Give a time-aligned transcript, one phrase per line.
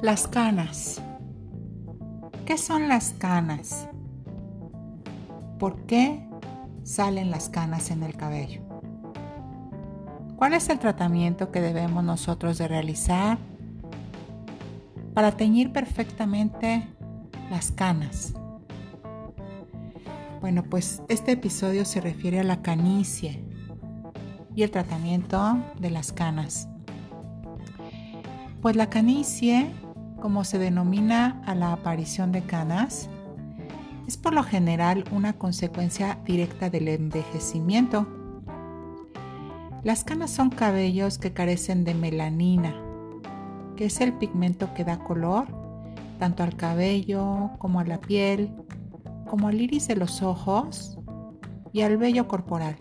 [0.00, 1.02] Las canas.
[2.46, 3.88] ¿Qué son las canas?
[5.58, 6.24] ¿Por qué
[6.84, 8.62] salen las canas en el cabello?
[10.36, 13.38] ¿Cuál es el tratamiento que debemos nosotros de realizar
[15.14, 16.88] para teñir perfectamente
[17.50, 18.34] las canas?
[20.40, 23.44] Bueno, pues este episodio se refiere a la canicie
[24.54, 26.68] y el tratamiento de las canas.
[28.62, 29.72] Pues la canicie
[30.20, 33.08] como se denomina a la aparición de canas,
[34.06, 38.06] es por lo general una consecuencia directa del envejecimiento.
[39.84, 42.74] Las canas son cabellos que carecen de melanina,
[43.76, 45.46] que es el pigmento que da color
[46.18, 48.50] tanto al cabello como a la piel,
[49.26, 50.98] como al iris de los ojos
[51.72, 52.76] y al vello corporal.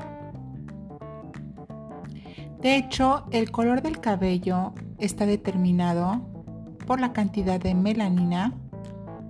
[2.61, 6.36] De hecho, el color del cabello está determinado
[6.87, 8.53] por la cantidad de melanina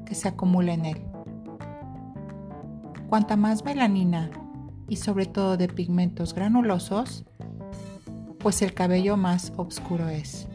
[0.05, 1.01] que se acumula en él.
[3.09, 4.29] Cuanta más melanina
[4.87, 7.25] y sobre todo de pigmentos granulosos,
[8.37, 10.47] pues el cabello más oscuro es.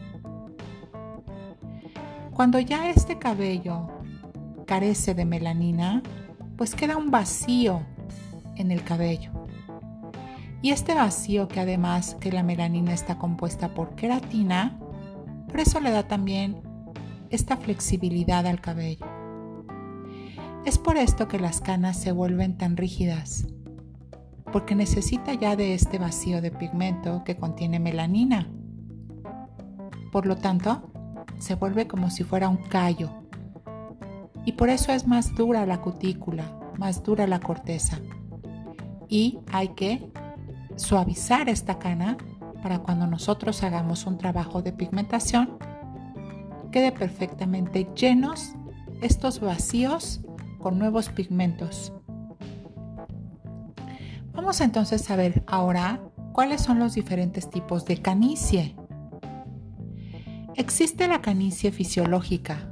[2.33, 3.89] Cuando ya este cabello
[4.65, 6.01] carece de melanina,
[6.55, 7.81] pues queda un vacío
[8.55, 9.31] en el cabello.
[10.61, 14.79] Y este vacío que además que la melanina está compuesta por queratina,
[15.49, 16.72] por eso le da también
[17.33, 19.07] esta flexibilidad al cabello.
[20.65, 23.47] Es por esto que las canas se vuelven tan rígidas,
[24.51, 28.47] porque necesita ya de este vacío de pigmento que contiene melanina.
[30.11, 30.91] Por lo tanto,
[31.39, 33.09] se vuelve como si fuera un callo.
[34.45, 36.45] Y por eso es más dura la cutícula,
[36.77, 37.97] más dura la corteza.
[39.09, 40.07] Y hay que
[40.75, 42.15] suavizar esta cana
[42.61, 45.57] para cuando nosotros hagamos un trabajo de pigmentación
[46.73, 48.55] quede perfectamente llenos
[49.01, 50.21] estos vacíos
[50.59, 51.93] con nuevos pigmentos.
[54.33, 56.01] Vamos entonces a ver ahora
[56.33, 58.75] cuáles son los diferentes tipos de canicie.
[60.55, 62.67] Existe la canicie fisiológica.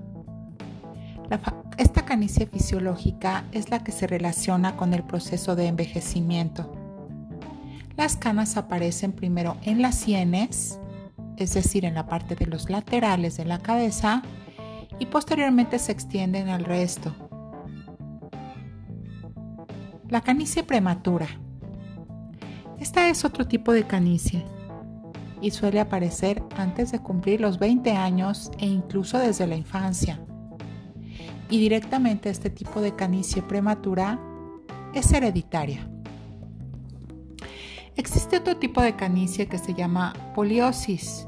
[1.77, 6.73] esta canicie fisiológica es la que se relaciona con el proceso de envejecimiento.
[7.97, 10.79] Las canas aparecen primero en las sienes,
[11.37, 14.21] es decir, en la parte de los laterales de la cabeza,
[14.99, 17.11] y posteriormente se extienden al resto.
[20.09, 21.27] La canicie prematura.
[22.79, 24.45] Esta es otro tipo de canicie
[25.41, 30.19] y suele aparecer antes de cumplir los 20 años e incluso desde la infancia.
[31.49, 34.19] Y directamente este tipo de canicie prematura
[34.93, 35.89] es hereditaria.
[37.95, 41.27] Existe otro tipo de canicie que se llama poliosis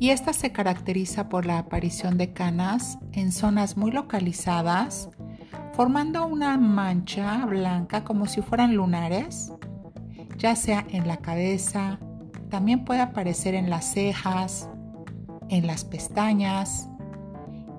[0.00, 5.10] y esta se caracteriza por la aparición de canas en zonas muy localizadas,
[5.74, 9.52] formando una mancha blanca como si fueran lunares,
[10.38, 11.98] ya sea en la cabeza,
[12.48, 14.70] también puede aparecer en las cejas,
[15.50, 16.88] en las pestañas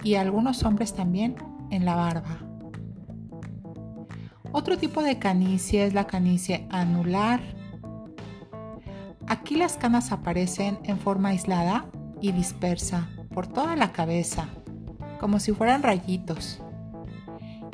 [0.03, 1.35] y algunos hombres también
[1.71, 2.50] en la barba.
[4.53, 7.39] Otro tipo de canicie es la canicie anular.
[9.27, 11.85] Aquí las canas aparecen en forma aislada
[12.19, 14.49] y dispersa por toda la cabeza,
[15.21, 16.61] como si fueran rayitos.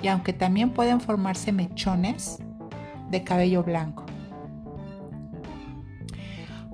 [0.03, 2.37] Y aunque también pueden formarse mechones
[3.09, 4.05] de cabello blanco.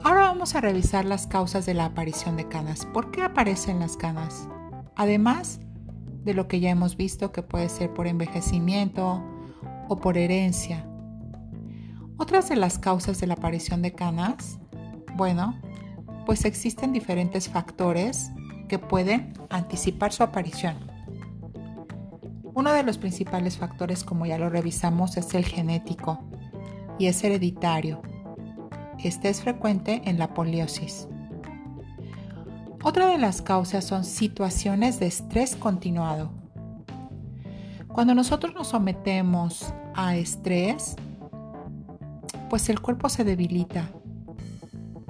[0.03, 2.85] Ahora vamos a revisar las causas de la aparición de canas.
[2.87, 4.49] ¿Por qué aparecen las canas?
[4.97, 5.61] Además
[6.25, 9.23] de lo que ya hemos visto que puede ser por envejecimiento
[9.87, 10.85] o por herencia.
[12.17, 14.59] Otras de las causas de la aparición de canas,
[15.15, 15.59] bueno,
[16.25, 18.31] pues existen diferentes factores
[18.67, 20.77] que pueden anticipar su aparición.
[22.55, 26.19] Uno de los principales factores, como ya lo revisamos, es el genético
[26.99, 28.01] y es hereditario.
[29.03, 31.07] Este es frecuente en la poliosis.
[32.83, 36.42] Otra de las causas son situaciones de estrés continuado.
[37.93, 40.95] Cuando nosotros nos sometemos a estrés,
[42.49, 43.87] pues el cuerpo se debilita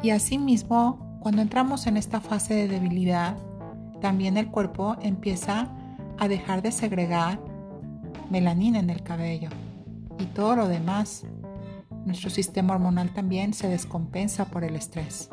[0.02, 3.38] y asimismo, cuando entramos en esta fase de debilidad,
[4.02, 5.70] también el cuerpo empieza
[6.20, 7.40] a dejar de segregar
[8.30, 9.50] melanina en el cabello
[10.20, 11.26] y todo lo demás.
[12.06, 15.30] Nuestro sistema hormonal también se descompensa por el estrés.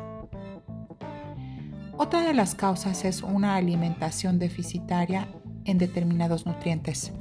[1.97, 5.27] Otra de las causas es una alimentación deficitaria
[5.65, 7.11] en determinados nutrientes.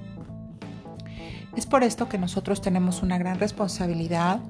[1.56, 4.41] Es por esto que nosotros tenemos una gran responsabilidad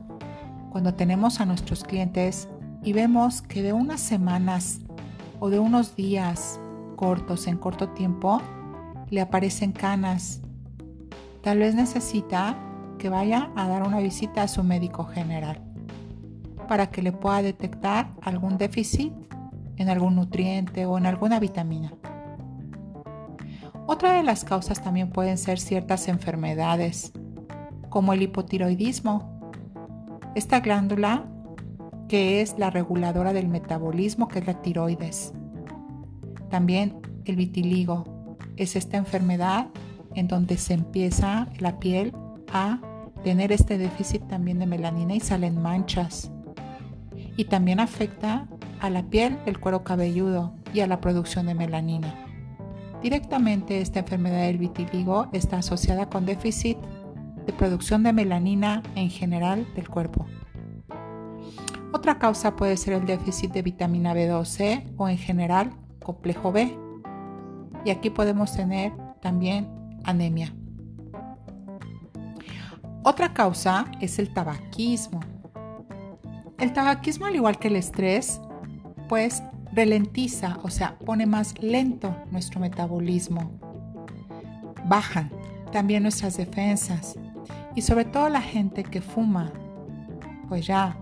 [0.70, 2.49] cuando tenemos a nuestros clientes
[2.82, 4.81] y vemos que de unas semanas
[5.38, 6.61] o de unos días
[6.97, 8.43] cortos, en corto tiempo,
[9.08, 10.43] le aparecen canas.
[11.43, 12.56] Tal vez necesita
[12.99, 15.62] que vaya a dar una visita a su médico general
[16.69, 19.12] para que le pueda detectar algún déficit
[19.76, 21.93] en algún nutriente o en alguna vitamina.
[23.92, 27.10] Otra de las causas también pueden ser ciertas enfermedades,
[27.88, 29.50] como el hipotiroidismo.
[30.37, 31.25] Esta glándula
[32.06, 35.32] que es la reguladora del metabolismo, que es la tiroides.
[36.50, 39.66] También el vitiligo es esta enfermedad
[40.14, 42.12] en donde se empieza la piel
[42.52, 42.78] a
[43.25, 46.31] tener este déficit también de melanina y salen manchas.
[47.37, 48.46] Y también afecta
[48.78, 52.29] a la piel, el cuero cabelludo y a la producción de melanina.
[53.02, 56.76] Directamente esta enfermedad del vitiligo está asociada con déficit
[57.47, 60.26] de producción de melanina en general del cuerpo.
[61.93, 65.70] Otra causa puede ser el déficit de vitamina B12 o en general
[66.02, 66.76] complejo B.
[67.85, 69.69] Y aquí podemos tener también
[70.05, 70.55] anemia.
[73.02, 75.20] Otra causa es el tabaquismo.
[76.58, 78.41] El tabaquismo, al igual que el estrés,
[79.08, 79.43] pues
[79.80, 83.50] ralentiza, o sea, pone más lento nuestro metabolismo.
[84.84, 85.30] Bajan
[85.72, 87.18] también nuestras defensas.
[87.74, 89.52] Y sobre todo la gente que fuma,
[90.48, 90.98] pues ya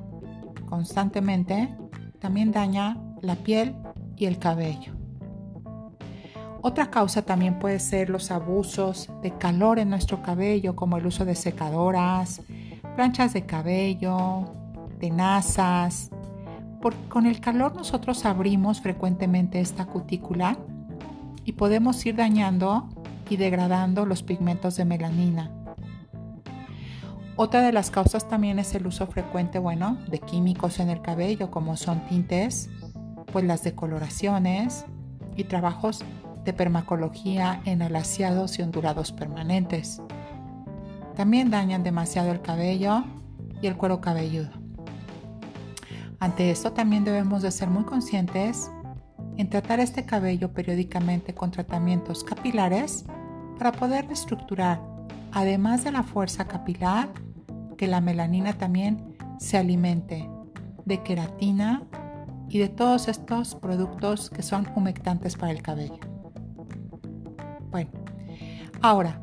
[0.67, 1.75] constantemente,
[2.21, 3.75] también daña la piel
[4.17, 4.93] y el cabello.
[6.61, 11.25] Otra causa también puede ser los abusos de calor en nuestro cabello, como el uso
[11.25, 12.43] de secadoras,
[12.95, 14.45] planchas de cabello,
[15.01, 16.11] tenazas.
[17.09, 20.57] Con el calor nosotros abrimos frecuentemente esta cutícula
[21.45, 22.89] y podemos ir dañando
[23.29, 25.51] y degradando los pigmentos de melanina.
[27.37, 31.51] Otra de las causas también es el uso frecuente, bueno, de químicos en el cabello,
[31.51, 32.69] como son tintes,
[33.33, 34.87] pues las decoloraciones
[35.37, 36.05] y trabajos
[36.45, 40.03] de permacología en alaciados y ondulados permanentes.
[41.17, 43.05] También dañan demasiado el cabello
[43.61, 44.58] y el cuero cabelludo.
[46.21, 48.71] Ante esto también debemos de ser muy conscientes
[49.37, 53.05] en tratar este cabello periódicamente con tratamientos capilares
[53.57, 54.81] para poder reestructurar,
[55.33, 57.09] además de la fuerza capilar,
[57.77, 60.29] que la melanina también se alimente
[60.85, 61.85] de queratina
[62.49, 66.01] y de todos estos productos que son humectantes para el cabello.
[67.71, 67.91] Bueno,
[68.83, 69.21] ahora,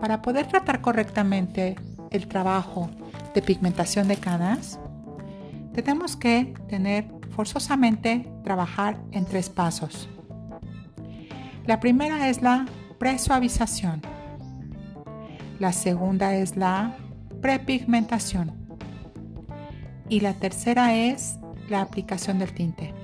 [0.00, 1.76] para poder tratar correctamente
[2.10, 2.88] el trabajo
[3.34, 4.80] de pigmentación de canas,
[5.82, 10.08] tenemos que tener forzosamente trabajar en tres pasos.
[11.66, 12.66] La primera es la
[12.98, 14.02] presuavización.
[15.58, 16.96] La segunda es la
[17.40, 18.52] prepigmentación.
[20.08, 21.38] Y la tercera es
[21.68, 22.94] la aplicación del tinte.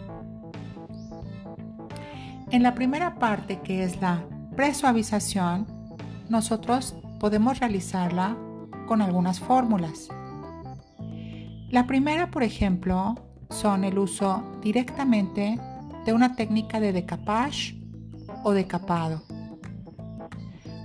[2.50, 4.24] En la primera parte, que es la
[4.56, 5.66] presuavización,
[6.28, 8.36] nosotros podemos realizarla
[8.86, 10.08] con algunas fórmulas.
[11.74, 13.16] La primera, por ejemplo,
[13.50, 15.58] son el uso directamente
[16.06, 17.74] de una técnica de decapage
[18.44, 19.24] o decapado.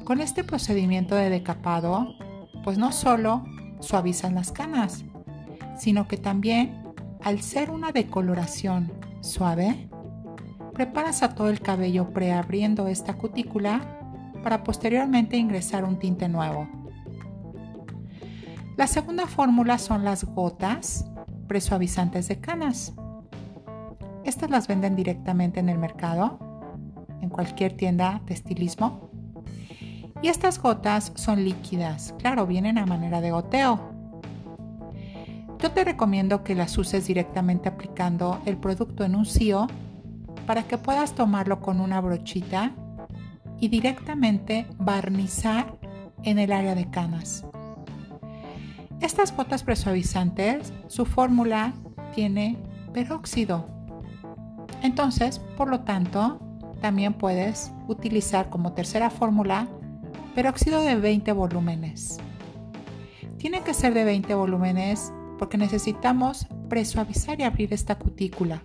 [0.04, 2.16] Con este procedimiento de decapado
[2.64, 3.46] pues no solo
[3.80, 5.06] suavizan las canas,
[5.78, 6.82] sino que también,
[7.22, 8.92] al ser una decoloración
[9.22, 9.92] suave,
[10.74, 14.00] preparas a todo el cabello preabriendo esta cutícula
[14.42, 16.79] para posteriormente ingresar un tinte nuevo.
[18.80, 21.06] La segunda fórmula son las gotas
[21.50, 22.94] presuavizantes de canas.
[24.24, 26.40] Estas las venden directamente en el mercado,
[27.20, 29.12] en cualquier tienda de estilismo
[30.22, 33.82] y estas gotas son líquidas, claro, vienen a manera de goteo.
[35.62, 39.68] Yo te recomiendo que las uses directamente aplicando el producto en un CIO
[40.48, 42.72] para que puedas tomarlo con una brochita
[43.60, 45.78] y directamente barnizar
[46.24, 47.44] en el área de canas.
[49.02, 51.74] Estas gotas presuavizantes, su fórmula
[52.14, 52.58] tiene
[52.94, 53.66] peróxido.
[54.82, 56.40] Entonces, por lo tanto,
[56.82, 59.68] también puedes utilizar como tercera fórmula
[60.36, 62.18] peróxido de 20 volúmenes.
[63.38, 68.62] Tiene que ser de 20 volúmenes porque necesitamos presuavizar y abrir esta cutícula.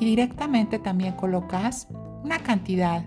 [0.00, 1.88] Y directamente también colocas
[2.24, 3.04] una cantidad,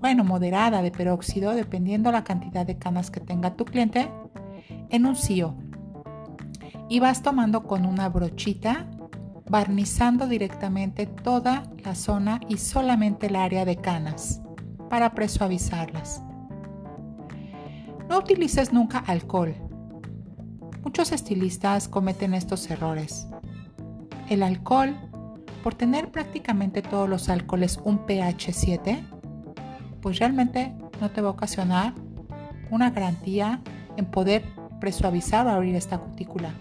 [0.00, 4.08] bueno, moderada de peróxido, dependiendo la cantidad de canas que tenga tu cliente,
[4.90, 5.54] en un CIO.
[6.88, 8.86] Y vas tomando con una brochita,
[9.48, 14.40] barnizando directamente toda la zona y solamente el área de canas
[14.88, 16.22] para presuavizarlas.
[18.08, 19.54] No utilices nunca alcohol.
[20.82, 23.28] Muchos estilistas cometen estos errores.
[24.30, 24.96] El alcohol
[25.62, 29.04] por tener prácticamente todos los alcoholes un pH 7,
[30.00, 31.94] pues realmente no te va a ocasionar
[32.70, 33.60] una garantía
[33.96, 34.44] en poder
[34.80, 36.54] presuavizar o abrir esta cutícula.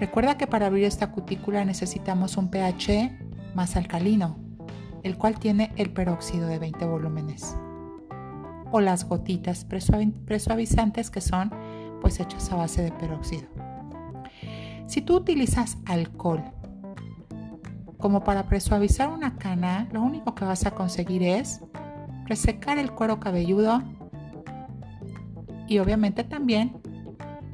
[0.00, 3.16] Recuerda que para abrir esta cutícula necesitamos un pH
[3.54, 4.36] más alcalino,
[5.02, 7.56] el cual tiene el peróxido de 20 volúmenes.
[8.72, 11.52] O las gotitas presuavizantes que son
[12.00, 13.48] pues hechas a base de peróxido.
[14.86, 16.42] Si tú utilizas alcohol
[17.98, 21.62] como para presuavizar una cana, lo único que vas a conseguir es
[22.26, 23.82] resecar el cuero cabelludo
[25.66, 26.76] y obviamente también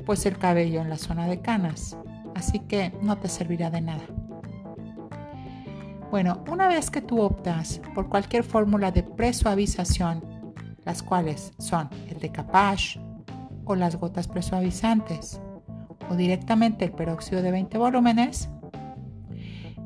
[0.05, 1.97] pues el cabello en la zona de canas.
[2.35, 4.02] Así que no te servirá de nada.
[6.11, 10.25] Bueno, una vez que tú optas por cualquier fórmula de presuavización,
[10.85, 13.00] las cuales son el decapage
[13.64, 15.40] o las gotas presuavizantes
[16.09, 18.49] o directamente el peróxido de 20 volúmenes,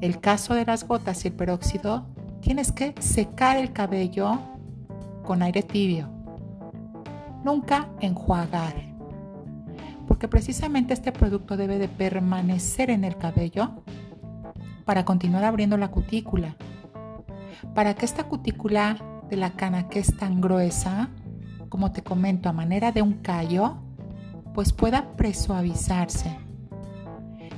[0.01, 2.07] el caso de las gotas y el peróxido,
[2.41, 4.39] tienes que secar el cabello
[5.25, 6.14] con aire tibio.
[7.45, 8.73] Nunca enjuagar,
[10.09, 13.85] porque precisamente este producto debe de permanecer en el cabello
[14.87, 16.57] para continuar abriendo la cutícula.
[17.75, 18.97] Para que esta cutícula
[19.29, 21.11] de la cana que es tan gruesa,
[21.69, 23.77] como te comento, a manera de un callo,
[24.55, 26.39] pues pueda presuavizarse.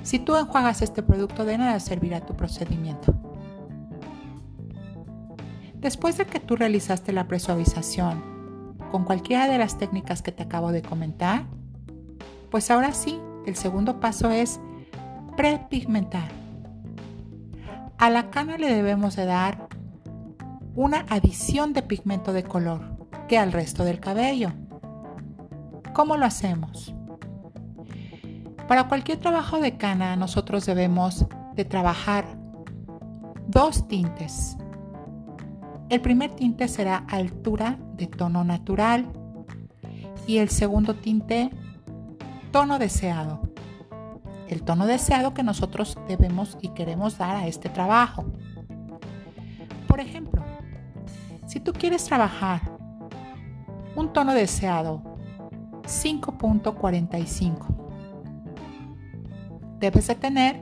[0.03, 3.15] Si tú enjuagas este producto, de nada servirá tu procedimiento.
[5.75, 8.36] Después de que tú realizaste la presuavización
[8.91, 11.45] con cualquiera de las técnicas que te acabo de comentar,
[12.51, 14.61] pues ahora sí, el segundo paso es
[15.37, 16.29] prepigmentar.
[17.99, 19.69] A la cana le debemos de dar
[20.75, 22.97] una adición de pigmento de color
[23.29, 24.53] que al resto del cabello.
[25.93, 26.95] ¿Cómo lo hacemos?
[28.69, 32.27] Para cualquier trabajo de cana nosotros debemos de trabajar
[33.47, 34.57] dos tintes.
[35.89, 39.07] El primer tinte será altura de tono natural
[40.27, 41.51] y el segundo tinte
[42.51, 43.47] tono deseado
[44.49, 48.25] el tono deseado que nosotros debemos y queremos dar a este trabajo.
[49.87, 50.43] Por ejemplo,
[51.47, 52.63] si tú quieres trabajar
[53.95, 55.03] un tono deseado
[55.85, 57.67] 5.45,
[59.79, 60.61] debes de tener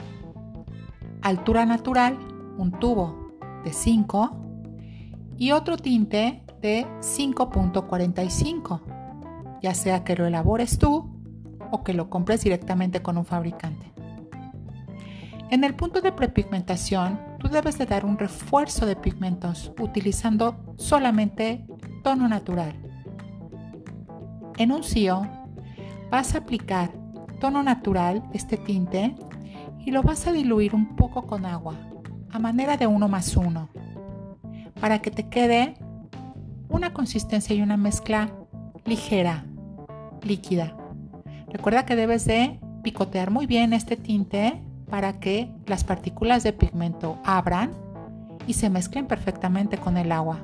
[1.22, 2.18] altura natural,
[2.58, 3.32] un tubo
[3.64, 4.43] de 5
[5.36, 11.10] y otro tinte de 5.45, ya sea que lo elabores tú
[11.70, 13.92] o que lo compres directamente con un fabricante.
[15.50, 21.66] En el punto de prepigmentación, tú debes de dar un refuerzo de pigmentos utilizando solamente
[22.02, 22.74] tono natural.
[24.56, 25.26] En un CIO
[26.10, 26.90] vas a aplicar
[27.40, 29.14] tono natural, este tinte,
[29.84, 31.74] y lo vas a diluir un poco con agua,
[32.30, 33.68] a manera de uno más uno,
[34.80, 35.74] para que te quede
[36.68, 38.30] una consistencia y una mezcla
[38.84, 39.44] ligera,
[40.22, 40.76] líquida.
[41.48, 47.18] Recuerda que debes de picotear muy bien este tinte para que las partículas de pigmento
[47.24, 47.70] abran
[48.46, 50.38] y se mezclen perfectamente con el agua.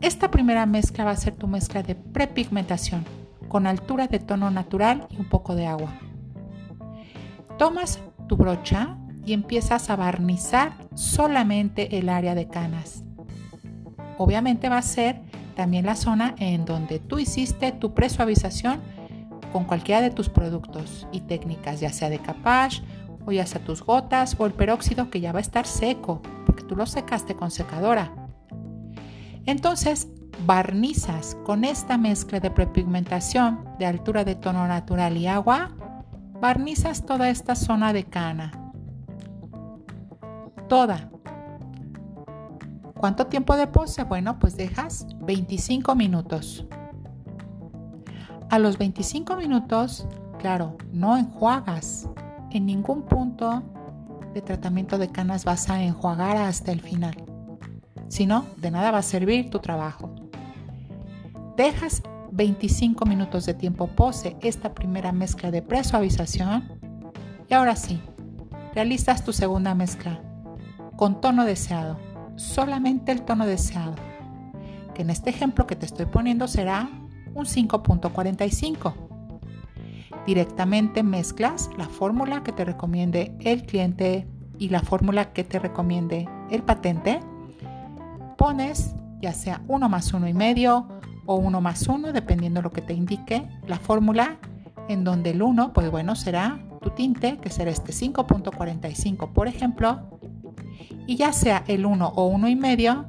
[0.00, 3.04] Esta primera mezcla va a ser tu mezcla de prepigmentación
[3.48, 5.92] con altura de tono natural y un poco de agua.
[7.56, 8.96] Tomas tu brocha
[9.28, 13.04] y empiezas a barnizar solamente el área de canas.
[14.16, 15.20] Obviamente va a ser
[15.54, 18.80] también la zona en donde tú hiciste tu presuavización
[19.52, 22.82] con cualquiera de tus productos y técnicas, ya sea de capage
[23.26, 26.64] o ya sea tus gotas o el peróxido que ya va a estar seco, porque
[26.64, 28.10] tú lo secaste con secadora.
[29.44, 30.08] Entonces,
[30.46, 35.76] barnizas con esta mezcla de prepigmentación de altura de tono natural y agua,
[36.40, 38.57] barnizas toda esta zona de cana.
[40.68, 41.10] Toda.
[42.94, 44.04] ¿Cuánto tiempo de pose?
[44.04, 46.66] Bueno, pues dejas 25 minutos.
[48.50, 50.06] A los 25 minutos,
[50.38, 52.08] claro, no enjuagas.
[52.50, 53.62] En ningún punto
[54.34, 57.14] de tratamiento de canas vas a enjuagar hasta el final.
[58.08, 60.14] Si no, de nada va a servir tu trabajo.
[61.56, 66.78] Dejas 25 minutos de tiempo pose esta primera mezcla de presuavización
[67.48, 68.00] y ahora sí,
[68.74, 70.20] realizas tu segunda mezcla
[70.98, 71.96] con tono deseado,
[72.34, 73.94] solamente el tono deseado,
[74.94, 76.90] que en este ejemplo que te estoy poniendo será
[77.34, 78.94] un 5.45.
[80.26, 84.26] Directamente mezclas la fórmula que te recomiende el cliente
[84.58, 87.20] y la fórmula que te recomiende el patente.
[88.36, 90.88] Pones ya sea 1 más 1 y medio
[91.26, 94.38] o 1 más 1, dependiendo lo que te indique la fórmula,
[94.88, 100.17] en donde el 1, pues bueno, será tu tinte, que será este 5.45 por ejemplo,
[101.08, 103.06] y ya sea el 1 o 1,5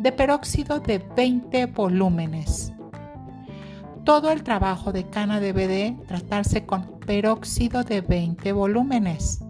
[0.00, 2.72] de peróxido de 20 volúmenes.
[4.04, 9.44] Todo el trabajo de cana debe de tratarse con peróxido de 20 volúmenes,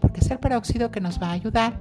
[0.00, 1.80] porque es el peróxido que nos va a ayudar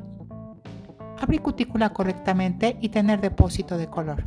[1.18, 4.24] a abrir cutícula correctamente y tener depósito de color.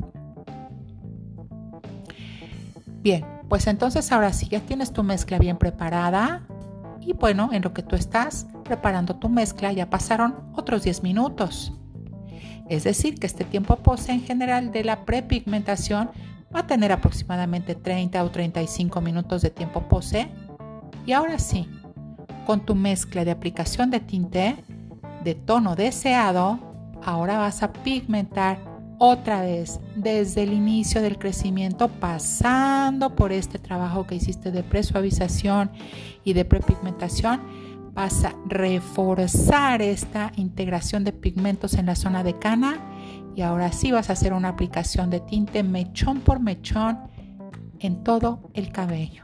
[3.00, 6.48] Bien, pues entonces ahora sí ya tienes tu mezcla bien preparada
[7.04, 11.72] y bueno, en lo que tú estás preparando tu mezcla ya pasaron otros 10 minutos.
[12.68, 16.10] Es decir, que este tiempo pose en general de la prepigmentación
[16.54, 20.28] va a tener aproximadamente 30 o 35 minutos de tiempo pose.
[21.04, 21.68] Y ahora sí,
[22.46, 24.56] con tu mezcla de aplicación de tinte
[25.24, 26.58] de tono deseado,
[27.04, 28.58] ahora vas a pigmentar
[29.04, 35.72] otra vez desde el inicio del crecimiento, pasando por este trabajo que hiciste de presuavización
[36.22, 37.42] y de prepigmentación
[37.92, 42.76] vas a reforzar esta integración de pigmentos en la zona de cana
[43.34, 47.00] y ahora sí vas a hacer una aplicación de tinte mechón por mechón
[47.80, 49.22] en todo el cabello.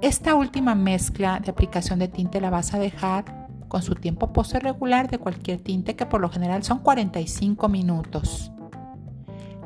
[0.00, 3.45] Esta última mezcla de aplicación de tinte la vas a dejar
[3.76, 8.50] con su tiempo pose regular de cualquier tinte que por lo general son 45 minutos.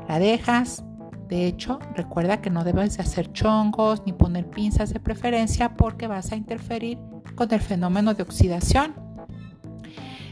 [0.09, 0.83] La dejas,
[1.29, 6.07] de hecho, recuerda que no debes de hacer chongos ni poner pinzas de preferencia porque
[6.07, 6.97] vas a interferir
[7.35, 8.95] con el fenómeno de oxidación.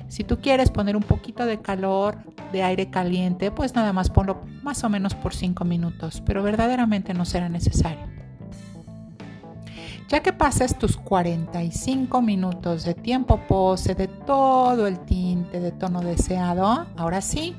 [0.09, 2.17] Si tú quieres poner un poquito de calor
[2.51, 7.13] de aire caliente, pues nada más ponlo más o menos por 5 minutos, pero verdaderamente
[7.13, 8.18] no será necesario.
[10.09, 16.01] Ya que pases tus 45 minutos de tiempo pose de todo el tinte de tono
[16.01, 17.55] deseado, ahora sí,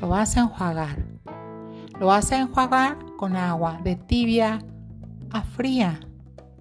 [0.00, 1.04] lo vas a enjuagar.
[2.00, 4.60] Lo vas a enjuagar con agua de tibia
[5.32, 6.00] a fría,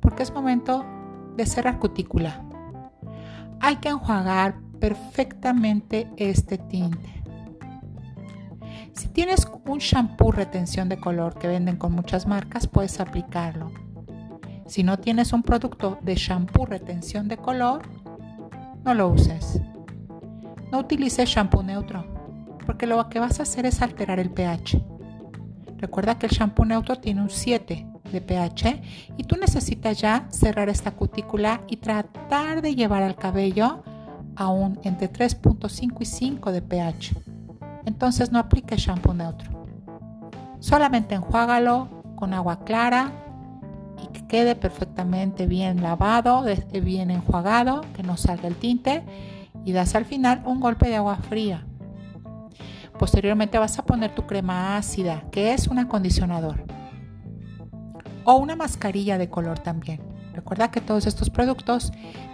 [0.02, 0.86] porque es momento
[1.38, 2.44] de cerrar cutícula.
[3.62, 7.24] Hay que enjuagar perfectamente este tinte.
[8.91, 13.72] Si tienes un shampoo retención de color que venden con muchas marcas, puedes aplicarlo.
[14.71, 17.81] Si no tienes un producto de shampoo retención de color,
[18.86, 19.60] no lo uses.
[20.71, 22.05] No utilices shampoo neutro,
[22.65, 24.81] porque lo que vas a hacer es alterar el pH.
[25.75, 28.81] Recuerda que el shampoo neutro tiene un 7 de pH
[29.17, 33.84] y tú necesitas ya cerrar esta cutícula y tratar de llevar al cabello
[34.38, 37.13] a un entre 3.5 y 5 de pH.
[37.84, 39.51] Entonces no apliques shampoo neutro.
[40.60, 43.12] Solamente enjuágalo con agua clara
[44.04, 49.04] y que quede perfectamente bien lavado, bien enjuagado, que no salga el tinte
[49.66, 51.66] y das al final un golpe de agua fría
[53.02, 56.64] Posteriormente vas a poner tu crema ácida, que es un acondicionador.
[58.26, 60.00] O una mascarilla de color también.
[60.36, 61.92] Recuerda que todos estos productos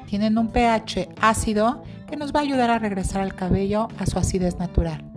[0.07, 4.19] tienen un pH ácido que nos va a ayudar a regresar al cabello a su
[4.19, 5.09] acidez natural.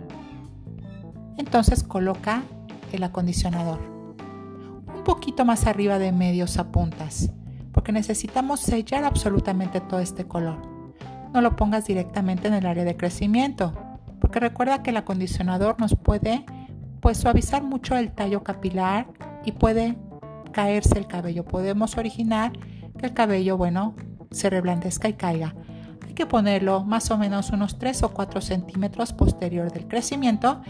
[1.37, 2.43] Entonces coloca
[2.93, 3.90] el acondicionador
[5.01, 7.31] un poquito más arriba de medios a puntas,
[7.71, 10.61] porque necesitamos sellar absolutamente todo este color.
[11.33, 13.73] No lo pongas directamente en el área de crecimiento,
[14.19, 16.45] porque recuerda que el acondicionador nos puede
[16.99, 19.07] pues suavizar mucho el tallo capilar
[19.43, 19.97] y puede
[20.51, 21.45] caerse el cabello.
[21.45, 22.51] Podemos originar
[22.99, 23.95] que el cabello, bueno,
[24.29, 25.55] se reblandezca y caiga.
[26.07, 30.61] Hay que ponerlo más o menos unos 3 o 4 centímetros posterior del crecimiento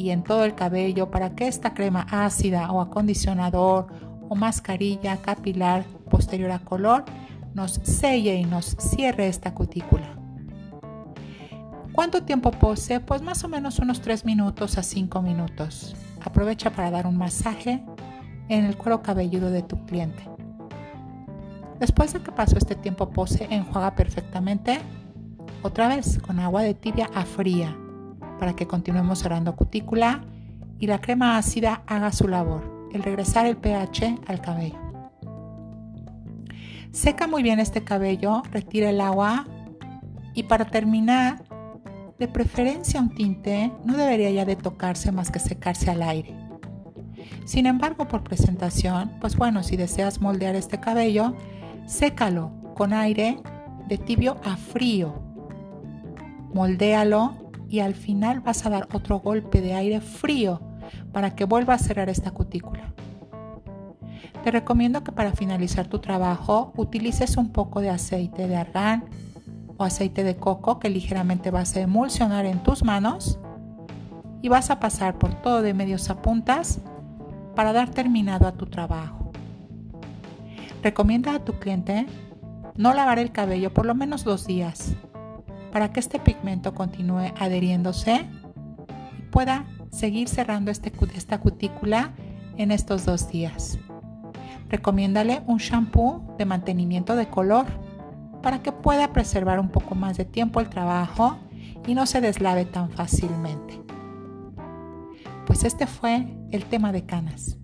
[0.00, 3.88] y en todo el cabello para que esta crema ácida o acondicionador
[4.30, 7.04] o mascarilla capilar posterior a color
[7.52, 10.16] nos selle y nos cierre esta cutícula.
[11.92, 13.00] ¿Cuánto tiempo pose?
[13.00, 15.94] Pues más o menos unos 3 minutos a 5 minutos.
[16.24, 17.84] Aprovecha para dar un masaje
[18.48, 20.22] en el cuero cabelludo de tu cliente.
[21.78, 24.78] Después de que pasó este tiempo pose, enjuaga perfectamente
[25.62, 27.76] otra vez con agua de tibia a fría
[28.40, 30.24] para que continuemos cerrando cutícula
[30.78, 34.78] y la crema ácida haga su labor, el regresar el pH al cabello.
[36.90, 39.46] Seca muy bien este cabello, retira el agua
[40.34, 41.44] y para terminar
[42.18, 46.34] de preferencia un tinte no debería ya de tocarse más que secarse al aire.
[47.44, 51.34] Sin embargo, por presentación, pues bueno, si deseas moldear este cabello,
[51.86, 53.38] sécalo con aire
[53.86, 55.22] de tibio a frío.
[56.54, 57.39] Moldéalo
[57.70, 60.60] y al final vas a dar otro golpe de aire frío
[61.12, 62.92] para que vuelva a cerrar esta cutícula.
[64.42, 69.04] Te recomiendo que para finalizar tu trabajo utilices un poco de aceite de argán
[69.76, 73.38] o aceite de coco que ligeramente vas a emulsionar en tus manos
[74.42, 76.80] y vas a pasar por todo de medios a puntas
[77.54, 79.30] para dar terminado a tu trabajo.
[80.82, 82.06] Recomienda a tu cliente
[82.76, 84.96] no lavar el cabello por lo menos dos días
[85.72, 88.26] para que este pigmento continúe adheriéndose
[89.18, 92.14] y pueda seguir cerrando este, esta cutícula
[92.56, 93.78] en estos dos días.
[94.68, 97.66] Recomiéndale un shampoo de mantenimiento de color
[98.42, 101.38] para que pueda preservar un poco más de tiempo el trabajo
[101.86, 103.80] y no se deslave tan fácilmente.
[105.46, 107.59] Pues este fue el tema de canas.